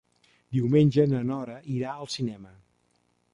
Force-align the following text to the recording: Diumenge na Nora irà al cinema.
Diumenge 0.55 1.05
na 1.11 1.19
Nora 1.31 1.59
irà 1.75 1.93
al 1.93 2.11
cinema. 2.15 2.55